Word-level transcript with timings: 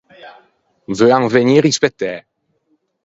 Veuan 0.97 1.23
vegnî 1.33 1.57
rispettæ. 1.65 2.13